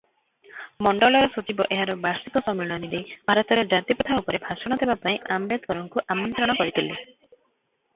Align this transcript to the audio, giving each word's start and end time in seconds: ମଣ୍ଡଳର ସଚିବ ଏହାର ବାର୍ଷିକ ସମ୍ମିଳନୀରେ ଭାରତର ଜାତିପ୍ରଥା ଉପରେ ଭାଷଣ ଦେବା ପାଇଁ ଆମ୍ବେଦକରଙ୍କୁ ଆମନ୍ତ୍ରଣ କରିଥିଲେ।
ମଣ୍ଡଳର 0.85 1.21
ସଚିବ 1.35 1.67
ଏହାର 1.75 1.97
ବାର୍ଷିକ 2.07 2.43
ସମ୍ମିଳନୀରେ 2.49 3.03
ଭାରତର 3.29 3.69
ଜାତିପ୍ରଥା 3.75 4.19
ଉପରେ 4.25 4.43
ଭାଷଣ 4.49 4.81
ଦେବା 4.85 4.99
ପାଇଁ 5.07 5.23
ଆମ୍ବେଦକରଙ୍କୁ 5.37 6.09
ଆମନ୍ତ୍ରଣ 6.17 6.61
କରିଥିଲେ। 6.63 7.01